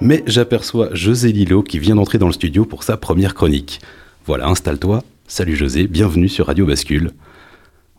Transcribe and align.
Mais 0.00 0.22
j'aperçois 0.26 0.88
José 0.92 1.32
Lilo 1.32 1.62
qui 1.62 1.78
vient 1.78 1.94
d'entrer 1.94 2.18
dans 2.18 2.26
le 2.26 2.32
studio 2.32 2.64
pour 2.64 2.82
sa 2.82 2.96
première 2.96 3.34
chronique. 3.34 3.80
Voilà, 4.26 4.48
installe-toi. 4.48 5.02
Salut 5.26 5.56
José, 5.56 5.86
bienvenue 5.86 6.28
sur 6.28 6.46
Radio 6.46 6.66
Bascule. 6.66 7.12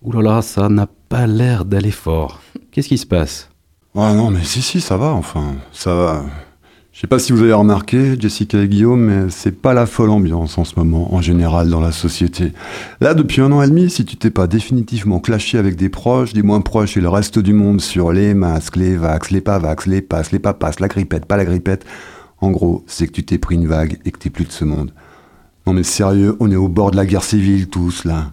Ouh 0.03 0.41
ça 0.41 0.69
n'a 0.69 0.87
pas 1.09 1.25
l'air 1.25 1.65
d'aller 1.65 1.91
fort. 1.91 2.41
Qu'est-ce 2.71 2.89
qui 2.89 2.97
se 2.97 3.05
passe? 3.05 3.49
Ah 3.95 4.13
non, 4.13 4.29
mais 4.29 4.43
si, 4.43 4.61
si, 4.61 4.81
ça 4.81 4.97
va, 4.97 5.13
enfin, 5.13 5.55
ça 5.71 5.95
va. 5.95 6.25
Je 6.95 7.01
sais 7.01 7.07
pas 7.07 7.19
si 7.19 7.33
vous 7.33 7.41
avez 7.41 7.51
remarqué, 7.51 8.15
Jessica 8.17 8.57
et 8.63 8.69
Guillaume, 8.69 9.01
mais 9.01 9.29
c'est 9.29 9.51
pas 9.51 9.73
la 9.73 9.85
folle 9.85 10.11
ambiance 10.11 10.57
en 10.57 10.63
ce 10.63 10.75
moment, 10.77 11.13
en 11.13 11.19
général, 11.19 11.69
dans 11.69 11.81
la 11.81 11.91
société. 11.91 12.53
Là, 13.01 13.13
depuis 13.13 13.41
un 13.41 13.51
an 13.51 13.61
et 13.61 13.67
demi, 13.67 13.89
si 13.89 14.05
tu 14.05 14.15
t'es 14.15 14.29
pas 14.29 14.47
définitivement 14.47 15.19
clashé 15.19 15.57
avec 15.57 15.75
des 15.75 15.89
proches, 15.89 16.31
des 16.31 16.41
moins 16.41 16.61
proches 16.61 16.95
et 16.95 17.01
le 17.01 17.09
reste 17.09 17.37
du 17.37 17.51
monde 17.51 17.81
sur 17.81 18.13
les 18.13 18.33
masques, 18.33 18.77
les 18.77 18.95
vax, 18.95 19.29
les 19.31 19.41
pas 19.41 19.59
vax, 19.59 19.87
les 19.87 20.01
passes, 20.01 20.31
les 20.31 20.39
pas 20.39 20.57
la 20.79 20.87
grippette, 20.87 21.25
pas 21.25 21.35
la 21.35 21.43
grippette, 21.43 21.83
en 22.39 22.51
gros, 22.51 22.85
c'est 22.87 23.07
que 23.07 23.11
tu 23.11 23.25
t'es 23.25 23.39
pris 23.39 23.55
une 23.55 23.67
vague 23.67 23.99
et 24.05 24.11
que 24.11 24.17
t'es 24.17 24.29
plus 24.29 24.45
de 24.45 24.53
ce 24.53 24.63
monde. 24.63 24.93
Non 25.67 25.73
mais 25.73 25.83
sérieux, 25.83 26.37
on 26.39 26.49
est 26.49 26.55
au 26.55 26.69
bord 26.69 26.91
de 26.91 26.95
la 26.95 27.05
guerre 27.05 27.25
civile 27.25 27.67
tous, 27.67 28.05
là. 28.05 28.31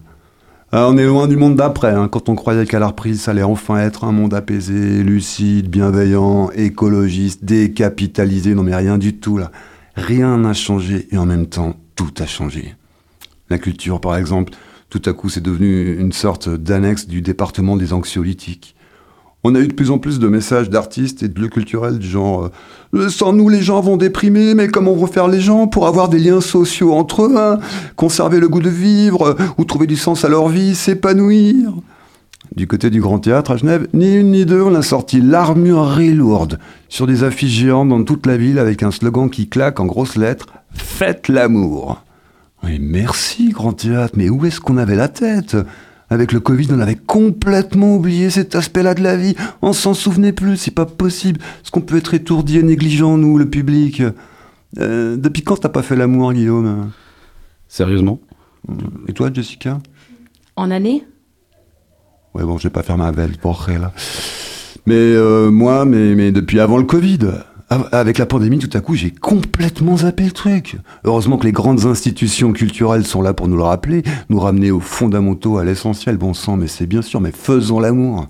Ah, 0.75 0.87
on 0.89 0.97
est 0.97 1.05
loin 1.05 1.27
du 1.27 1.37
monde 1.37 1.55
d'après, 1.55 1.91
hein, 1.91 2.07
quand 2.07 2.29
on 2.29 2.35
croyait 2.35 2.65
qu'à 2.65 2.79
la 2.79 2.87
reprise, 2.87 3.21
ça 3.21 3.29
allait 3.29 3.43
enfin 3.43 3.77
être 3.77 4.05
un 4.05 4.11
monde 4.11 4.33
apaisé, 4.33 5.03
lucide, 5.03 5.69
bienveillant, 5.69 6.49
écologiste, 6.49 7.45
décapitalisé. 7.45 8.55
Non 8.55 8.63
mais 8.63 8.75
rien 8.75 8.97
du 8.97 9.13
tout 9.13 9.37
là. 9.37 9.51
Rien 9.95 10.35
n'a 10.39 10.55
changé 10.55 11.07
et 11.11 11.17
en 11.19 11.27
même 11.27 11.45
temps, 11.45 11.75
tout 11.95 12.09
a 12.17 12.25
changé. 12.25 12.73
La 13.51 13.59
culture, 13.59 14.01
par 14.01 14.17
exemple, 14.17 14.53
tout 14.89 15.03
à 15.05 15.13
coup, 15.13 15.29
c'est 15.29 15.43
devenu 15.43 15.95
une 15.95 16.11
sorte 16.11 16.49
d'annexe 16.49 17.07
du 17.07 17.21
département 17.21 17.77
des 17.77 17.93
anxiolytiques. 17.93 18.75
On 19.43 19.55
a 19.55 19.59
eu 19.59 19.67
de 19.67 19.73
plus 19.73 19.91
en 19.91 19.97
plus 19.97 20.19
de 20.19 20.27
messages 20.27 20.69
d'artistes 20.69 21.21
et 21.21 21.27
de 21.27 21.39
lieux 21.39 21.49
culturels 21.49 21.99
du 21.99 22.07
genre 22.07 22.49
euh, 22.93 23.09
Sans 23.09 23.33
nous, 23.33 23.49
les 23.49 23.61
gens 23.61 23.81
vont 23.81 23.97
déprimer, 23.97 24.53
mais 24.53 24.69
comment 24.69 24.93
vont 24.93 25.07
faire 25.07 25.27
les 25.27 25.41
gens 25.41 25.67
pour 25.67 25.85
avoir 25.85 26.07
des 26.07 26.19
liens 26.19 26.39
sociaux 26.39 26.93
entre 26.93 27.23
eux, 27.23 27.35
hein? 27.37 27.59
Conserver 27.97 28.39
le 28.39 28.47
goût 28.47 28.61
de 28.61 28.69
vivre, 28.69 29.27
euh, 29.27 29.35
ou 29.57 29.65
trouver 29.65 29.85
du 29.85 29.97
sens 29.97 30.23
à 30.23 30.29
leur 30.29 30.47
vie, 30.47 30.75
s'épanouir. 30.75 31.73
Du 32.55 32.67
côté 32.67 32.89
du 32.89 33.01
Grand 33.01 33.19
Théâtre 33.19 33.51
à 33.51 33.57
Genève, 33.57 33.87
ni 33.93 34.15
une 34.15 34.31
ni 34.31 34.45
deux, 34.45 34.61
on 34.61 34.75
a 34.75 34.81
sorti 34.81 35.19
l'armurerie 35.19 36.13
lourde 36.13 36.59
sur 36.87 37.07
des 37.07 37.23
affiches 37.23 37.51
géantes 37.51 37.89
dans 37.89 38.03
toute 38.03 38.25
la 38.25 38.37
ville 38.37 38.59
avec 38.59 38.83
un 38.83 38.91
slogan 38.91 39.29
qui 39.29 39.49
claque 39.49 39.79
en 39.79 39.85
grosses 39.85 40.15
lettres 40.15 40.47
Faites 40.73 41.27
l'amour. 41.27 42.01
Oui, 42.63 42.79
merci, 42.79 43.49
Grand 43.49 43.73
Théâtre, 43.73 44.13
mais 44.15 44.29
où 44.29 44.45
est-ce 44.45 44.59
qu'on 44.61 44.77
avait 44.77 44.95
la 44.95 45.09
tête? 45.09 45.57
Avec 46.13 46.31
le 46.31 46.39
Covid, 46.39 46.67
on 46.71 46.79
avait 46.79 46.95
complètement 46.95 47.95
oublié 47.95 48.29
cet 48.29 48.55
aspect-là 48.55 48.93
de 48.93 49.01
la 49.01 49.17
vie. 49.17 49.35
On 49.61 49.73
s'en 49.73 49.93
souvenait 49.93 50.31
plus, 50.33 50.57
c'est 50.57 50.71
pas 50.71 50.85
possible. 50.85 51.39
Est-ce 51.63 51.71
qu'on 51.71 51.81
peut 51.81 51.97
être 51.97 52.13
étourdi 52.13 52.57
et 52.57 52.63
négligent, 52.63 53.17
nous, 53.17 53.37
le 53.37 53.49
public 53.49 54.01
Euh, 54.79 55.17
Depuis 55.17 55.43
quand 55.43 55.57
t'as 55.57 55.69
pas 55.69 55.81
fait 55.83 55.95
l'amour, 55.95 56.33
Guillaume? 56.33 56.91
Sérieusement? 57.67 58.19
Et 59.07 59.13
toi, 59.13 59.29
Jessica? 59.33 59.79
En 60.55 60.71
année? 60.71 61.03
Ouais, 62.33 62.43
bon, 62.43 62.57
je 62.57 62.63
vais 62.63 62.69
pas 62.71 62.83
faire 62.83 62.97
ma 62.97 63.11
belle 63.11 63.37
pour 63.37 63.67
là. 63.69 63.91
Mais 64.85 64.95
euh, 64.95 65.51
moi, 65.51 65.85
mais, 65.85 66.15
mais 66.15 66.31
depuis 66.31 66.59
avant 66.59 66.77
le 66.77 66.83
Covid. 66.85 67.19
Av- 67.73 67.89
Avec 67.91 68.17
la 68.19 68.25
pandémie, 68.27 68.59
tout 68.59 68.69
à 68.77 68.81
coup, 68.81 68.93
j'ai 68.93 69.09
complètement 69.09 69.97
zappé 69.97 70.25
le 70.25 70.31
truc. 70.31 70.77
Heureusement 71.05 71.37
que 71.37 71.45
les 71.45 71.51
grandes 71.51 71.85
institutions 71.85 72.53
culturelles 72.53 73.05
sont 73.05 73.21
là 73.23 73.33
pour 73.33 73.47
nous 73.47 73.57
le 73.57 73.63
rappeler, 73.63 74.03
nous 74.29 74.39
ramener 74.39 74.69
aux 74.69 74.79
fondamentaux, 74.79 75.57
à 75.57 75.63
l'essentiel, 75.63 76.17
bon 76.17 76.33
sang, 76.35 76.55
mais 76.55 76.67
c'est 76.67 76.85
bien 76.85 77.01
sûr, 77.01 77.19
mais 77.19 77.31
faisons 77.31 77.79
l'amour. 77.79 78.27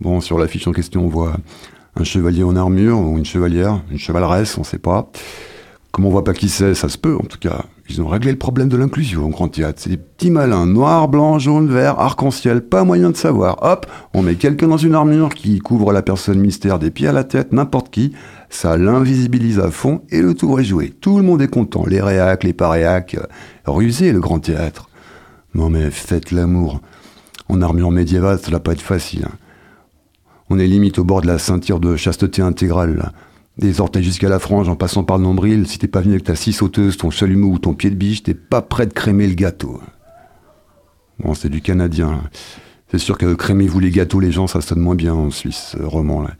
Bon, 0.00 0.20
sur 0.22 0.38
l'affiche 0.38 0.66
en 0.66 0.72
question, 0.72 1.04
on 1.04 1.08
voit 1.08 1.36
un 1.96 2.04
chevalier 2.04 2.42
en 2.42 2.56
armure, 2.56 2.98
ou 2.98 3.18
une 3.18 3.26
chevalière, 3.26 3.82
une 3.90 3.98
chevaleresse, 3.98 4.56
on 4.56 4.64
sait 4.64 4.78
pas. 4.78 5.10
Comme 5.92 6.06
on 6.06 6.10
voit 6.10 6.24
pas 6.24 6.32
qui 6.34 6.48
c'est, 6.48 6.74
ça 6.74 6.88
se 6.88 6.98
peut 6.98 7.14
en 7.16 7.24
tout 7.26 7.38
cas. 7.38 7.66
Ils 7.88 8.00
ont 8.02 8.08
réglé 8.08 8.32
le 8.32 8.38
problème 8.38 8.68
de 8.68 8.76
l'inclusion 8.78 9.26
au 9.26 9.28
Grand 9.28 9.46
Théâtre. 9.46 9.80
C'est 9.82 9.90
des 9.90 9.96
petits 9.98 10.30
malins, 10.30 10.64
noir, 10.66 11.06
blanc, 11.06 11.38
jaune, 11.38 11.68
vert, 11.68 12.00
arc-en-ciel, 12.00 12.62
pas 12.62 12.82
moyen 12.82 13.10
de 13.10 13.16
savoir. 13.16 13.58
Hop, 13.62 13.86
on 14.14 14.22
met 14.22 14.34
quelqu'un 14.36 14.68
dans 14.68 14.78
une 14.78 14.94
armure 14.94 15.28
qui 15.28 15.58
couvre 15.58 15.92
la 15.92 16.00
personne 16.02 16.40
mystère 16.40 16.78
des 16.78 16.90
pieds 16.90 17.06
à 17.08 17.12
la 17.12 17.22
tête, 17.24 17.52
n'importe 17.52 17.90
qui. 17.90 18.12
Ça 18.54 18.76
l'invisibilise 18.76 19.58
à 19.58 19.68
fond 19.72 20.02
et 20.10 20.22
le 20.22 20.32
tour 20.32 20.60
est 20.60 20.64
joué. 20.64 20.90
Tout 21.00 21.16
le 21.16 21.24
monde 21.24 21.42
est 21.42 21.48
content. 21.48 21.84
Les 21.86 22.00
réacs, 22.00 22.44
les 22.44 22.52
paréacs. 22.52 23.16
euh, 23.16 23.26
Rusé 23.66 24.12
le 24.12 24.20
Grand 24.20 24.38
Théâtre. 24.38 24.88
Non 25.56 25.70
mais 25.70 25.90
faites 25.90 26.30
l'amour. 26.30 26.80
En 27.48 27.60
armure 27.62 27.90
médiévale, 27.90 28.38
ça 28.38 28.52
va 28.52 28.60
pas 28.60 28.70
être 28.70 28.80
facile. 28.80 29.24
hein. 29.26 29.34
On 30.50 30.60
est 30.60 30.68
limite 30.68 31.00
au 31.00 31.04
bord 31.04 31.20
de 31.20 31.26
la 31.26 31.38
ceinture 31.40 31.80
de 31.80 31.96
chasteté 31.96 32.42
intégrale. 32.42 33.10
Des 33.58 33.80
orteils 33.80 34.04
jusqu'à 34.04 34.28
la 34.28 34.38
frange 34.38 34.68
en 34.68 34.76
passant 34.76 35.02
par 35.02 35.18
le 35.18 35.24
nombril. 35.24 35.66
Si 35.66 35.80
t'es 35.80 35.88
pas 35.88 36.00
venu 36.02 36.12
avec 36.12 36.22
ta 36.24 36.36
scie 36.36 36.52
sauteuse, 36.52 36.96
ton 36.96 37.10
chalumeau 37.10 37.48
ou 37.48 37.58
ton 37.58 37.74
pied 37.74 37.90
de 37.90 37.96
biche, 37.96 38.22
t'es 38.22 38.34
pas 38.34 38.62
prêt 38.62 38.86
de 38.86 38.92
crémer 38.92 39.26
le 39.26 39.34
gâteau. 39.34 39.80
Bon, 41.18 41.34
c'est 41.34 41.48
du 41.48 41.60
canadien. 41.60 42.12
là. 42.12 42.20
C'est 42.90 42.98
sûr 42.98 43.18
que 43.18 43.34
crémez-vous 43.34 43.80
les 43.80 43.90
gâteaux, 43.90 44.20
les 44.20 44.30
gens, 44.30 44.46
ça 44.46 44.60
sonne 44.60 44.78
moins 44.78 44.94
bien 44.94 45.14
en 45.14 45.30
Suisse, 45.30 45.74
ce 45.76 45.82
roman 45.82 46.22
là. 46.22 46.30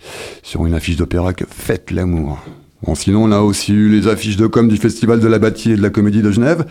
Sur 0.42 0.66
une 0.66 0.74
affiche 0.74 0.96
d'opéra 0.96 1.32
que 1.32 1.44
faites 1.48 1.90
l'amour. 1.90 2.38
Bon, 2.86 2.94
sinon, 2.94 3.24
on 3.24 3.32
a 3.32 3.40
aussi 3.40 3.72
eu 3.72 3.88
les 3.88 4.08
affiches 4.08 4.36
de 4.36 4.46
com 4.46 4.68
du 4.68 4.76
Festival 4.76 5.18
de 5.18 5.26
la 5.26 5.38
Bâtie 5.38 5.72
et 5.72 5.76
de 5.76 5.82
la 5.82 5.90
Comédie 5.90 6.22
de 6.22 6.30
Genève. 6.30 6.66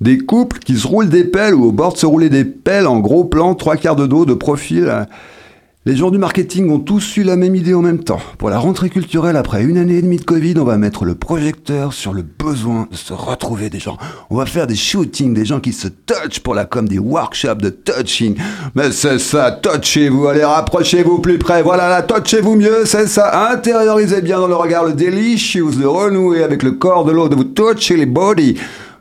Des 0.00 0.18
couples 0.18 0.58
qui 0.58 0.76
se 0.78 0.86
roulent 0.86 1.10
des 1.10 1.24
pelles 1.24 1.54
ou 1.54 1.64
au 1.66 1.72
bord 1.72 1.92
de 1.92 1.98
se 1.98 2.06
rouler 2.06 2.30
des 2.30 2.44
pelles 2.46 2.86
en 2.86 2.98
gros 3.00 3.24
plan, 3.24 3.54
trois 3.54 3.76
quarts 3.76 3.96
de 3.96 4.06
dos, 4.06 4.24
de 4.24 4.32
profil. 4.32 4.88
hein. 4.88 5.06
Les 5.86 5.96
gens 5.96 6.10
du 6.10 6.18
marketing 6.18 6.68
ont 6.68 6.78
tous 6.78 7.16
eu 7.16 7.22
la 7.22 7.36
même 7.36 7.56
idée 7.56 7.72
en 7.72 7.80
même 7.80 8.04
temps. 8.04 8.20
Pour 8.36 8.50
la 8.50 8.58
rentrée 8.58 8.90
culturelle, 8.90 9.36
après 9.36 9.64
une 9.64 9.78
année 9.78 9.94
et 9.94 10.02
demie 10.02 10.18
de 10.18 10.24
Covid, 10.24 10.56
on 10.58 10.64
va 10.64 10.76
mettre 10.76 11.06
le 11.06 11.14
projecteur 11.14 11.94
sur 11.94 12.12
le 12.12 12.20
besoin 12.20 12.86
de 12.90 12.96
se 12.96 13.14
retrouver 13.14 13.70
des 13.70 13.78
gens. 13.78 13.96
On 14.28 14.36
va 14.36 14.44
faire 14.44 14.66
des 14.66 14.76
shootings, 14.76 15.32
des 15.32 15.46
gens 15.46 15.58
qui 15.58 15.72
se 15.72 15.88
touchent 15.88 16.40
pour 16.40 16.54
la 16.54 16.66
com, 16.66 16.86
des 16.86 16.98
workshops 16.98 17.62
de 17.62 17.70
touching. 17.70 18.36
Mais 18.74 18.92
c'est 18.92 19.18
ça, 19.18 19.52
touchez-vous, 19.52 20.26
allez, 20.26 20.44
rapprochez-vous 20.44 21.20
plus 21.20 21.38
près. 21.38 21.62
Voilà, 21.62 21.88
là, 21.88 22.02
touchez-vous 22.02 22.56
mieux, 22.56 22.84
c'est 22.84 23.06
ça. 23.06 23.50
Intériorisez 23.50 24.20
bien 24.20 24.38
dans 24.38 24.48
le 24.48 24.56
regard 24.56 24.84
le 24.84 24.92
delicious, 24.92 25.70
de 25.70 25.86
renouer 25.86 26.42
avec 26.42 26.62
le 26.62 26.72
corps 26.72 27.06
de 27.06 27.12
l'autre, 27.12 27.36
vous 27.36 27.44
toucher 27.44 27.96
les 27.96 28.04
bodies. 28.04 28.58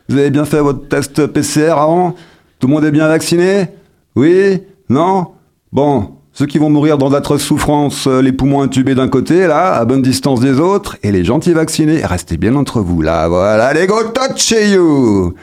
Vous 0.08 0.18
avez 0.18 0.30
bien 0.30 0.46
fait 0.46 0.62
votre 0.62 0.88
test 0.88 1.28
PCR 1.28 1.72
avant? 1.72 2.16
Tout 2.58 2.68
le 2.68 2.74
monde 2.74 2.86
est 2.86 2.92
bien 2.92 3.10
vacciné? 3.10 3.68
Oui? 4.16 4.62
Non? 4.88 5.34
Bon, 5.74 6.19
ceux 6.40 6.46
qui 6.46 6.58
vont 6.58 6.70
mourir 6.70 6.98
dans 6.98 7.10
d'atroces 7.10 7.44
souffrances, 7.44 8.08
euh, 8.08 8.22
les 8.22 8.32
poumons 8.32 8.62
intubés 8.62 8.96
d'un 8.96 9.10
côté, 9.10 9.46
là, 9.46 9.74
à 9.74 9.84
bonne 9.84 10.02
distance 10.02 10.40
des 10.40 10.58
autres, 10.62 10.96
et 11.04 11.12
les 11.12 11.26
gentils 11.26 11.52
vaccinés, 11.52 12.06
restez 12.06 12.38
bien 12.38 12.56
entre 12.56 12.80
vous, 12.80 13.02
là, 13.02 13.28
voilà, 13.28 13.74
les 13.74 13.88
go 13.88 13.96
touchez 14.14 14.72
you. 14.72 15.36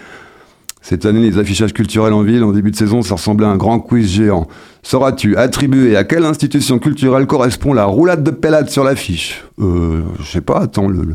Cette 0.80 1.04
année, 1.04 1.20
les 1.20 1.36
affichages 1.36 1.74
culturels 1.74 2.14
en 2.14 2.22
ville, 2.22 2.42
en 2.42 2.50
début 2.50 2.70
de 2.70 2.76
saison, 2.76 3.02
ça 3.02 3.16
ressemblait 3.16 3.46
à 3.46 3.50
un 3.50 3.58
grand 3.58 3.78
quiz 3.78 4.08
géant. 4.08 4.48
Sauras-tu 4.82 5.36
attribuer 5.36 5.98
à 5.98 6.04
quelle 6.04 6.24
institution 6.24 6.78
culturelle 6.78 7.26
correspond 7.26 7.74
la 7.74 7.84
roulade 7.84 8.24
de 8.24 8.30
pellade 8.30 8.70
sur 8.70 8.82
l'affiche? 8.82 9.44
Euh, 9.58 10.00
je 10.18 10.24
sais 10.24 10.40
pas, 10.40 10.60
attends, 10.60 10.88
le, 10.88 11.02
le, 11.02 11.14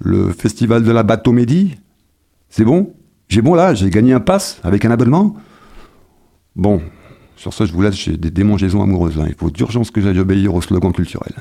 le 0.00 0.32
festival 0.32 0.82
de 0.82 0.92
la 0.92 1.02
Bateau-Médie 1.02 1.78
C'est 2.50 2.64
bon? 2.64 2.92
J'ai 3.28 3.40
bon 3.40 3.54
là, 3.54 3.72
j'ai 3.72 3.88
gagné 3.88 4.12
un 4.12 4.20
pass 4.20 4.58
avec 4.64 4.84
un 4.84 4.90
abonnement? 4.90 5.34
Bon, 6.56 6.82
sur 7.38 7.54
ça, 7.54 7.64
je 7.64 7.72
vous 7.72 7.82
laisse, 7.82 7.94
j'ai 7.94 8.16
des 8.16 8.30
démangeaisons 8.30 8.82
amoureuses. 8.82 9.16
là. 9.16 9.24
Il 9.28 9.34
faut 9.34 9.50
d'urgence 9.50 9.90
que 9.90 10.00
j'aille 10.00 10.18
obéir 10.18 10.54
au 10.54 10.60
slogan 10.60 10.92
culturel. 10.92 11.32